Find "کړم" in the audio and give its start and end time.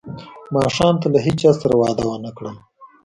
2.37-2.57